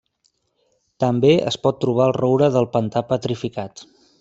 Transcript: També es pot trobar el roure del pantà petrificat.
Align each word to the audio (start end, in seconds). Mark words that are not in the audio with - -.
També 1.03 1.33
es 1.51 1.59
pot 1.67 1.77
trobar 1.85 2.07
el 2.11 2.15
roure 2.19 2.49
del 2.57 2.69
pantà 2.79 3.05
petrificat. 3.13 3.87